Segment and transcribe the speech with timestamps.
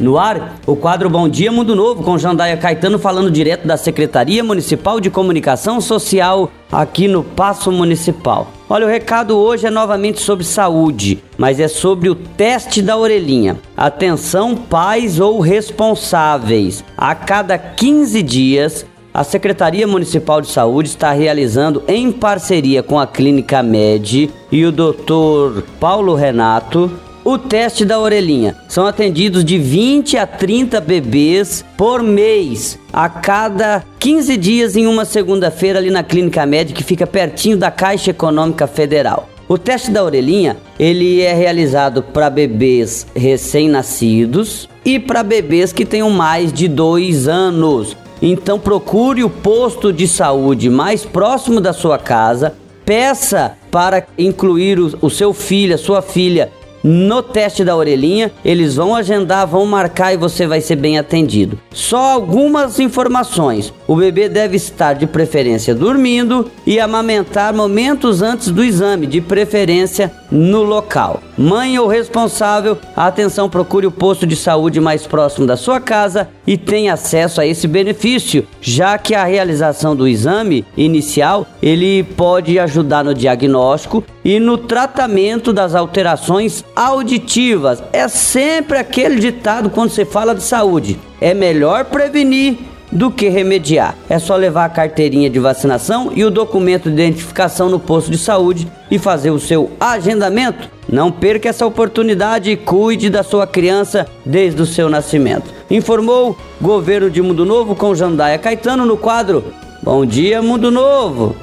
[0.00, 4.42] No ar, o quadro Bom Dia Mundo Novo com Jandaia Caetano falando direto da Secretaria
[4.42, 8.48] Municipal de Comunicação Social aqui no Paço Municipal.
[8.68, 13.56] Olha, o recado hoje é novamente sobre saúde, mas é sobre o teste da orelhinha.
[13.76, 16.82] Atenção, pais ou responsáveis.
[16.96, 23.06] A cada 15 dias, a Secretaria Municipal de Saúde está realizando, em parceria com a
[23.06, 25.62] Clínica Med e o Dr.
[25.78, 26.90] Paulo Renato,
[27.24, 28.54] o teste da orelhinha.
[28.68, 35.04] São atendidos de 20 a 30 bebês por mês, a cada 15 dias em uma
[35.04, 39.28] segunda-feira ali na Clínica Médica que fica pertinho da Caixa Econômica Federal.
[39.48, 46.10] O teste da orelhinha, ele é realizado para bebês recém-nascidos e para bebês que tenham
[46.10, 47.96] mais de dois anos.
[48.22, 52.54] Então procure o posto de saúde mais próximo da sua casa,
[52.86, 56.50] peça para incluir o, o seu filho, a sua filha
[56.84, 58.30] no teste da orelhinha.
[58.44, 61.58] Eles vão agendar, vão marcar e você vai ser bem atendido.
[61.72, 68.62] Só algumas informações: o bebê deve estar de preferência dormindo e amamentar momentos antes do
[68.62, 71.22] exame, de preferência no local.
[71.38, 76.58] Mãe ou responsável, atenção, procure o posto de saúde mais próximo da sua casa e
[76.58, 83.04] tenha acesso a esse benefício, já que a realização do exame inicial ele pode ajudar
[83.04, 87.82] no diagnóstico e no tratamento das alterações auditivas.
[87.92, 92.58] É sempre aquele ditado quando você fala de saúde: é melhor prevenir
[92.90, 93.96] do que remediar.
[94.08, 98.18] É só levar a carteirinha de vacinação e o documento de identificação no posto de
[98.18, 100.70] saúde e fazer o seu agendamento.
[100.88, 105.52] Não perca essa oportunidade e cuide da sua criança desde o seu nascimento.
[105.70, 109.44] Informou Governo de Mundo Novo com Jandaia Caetano no quadro
[109.82, 111.34] Bom Dia Mundo Novo.